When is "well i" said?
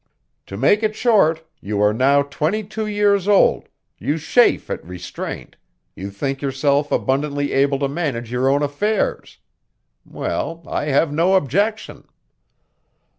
10.03-10.85